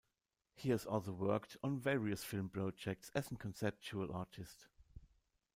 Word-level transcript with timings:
He 0.55 0.71
has 0.71 0.83
also 0.87 1.11
worked 1.11 1.57
on 1.61 1.77
various 1.77 2.23
film 2.23 2.49
projects 2.49 3.11
as 3.13 3.31
a 3.31 3.35
conceptual 3.35 4.11
artist. 4.11 4.65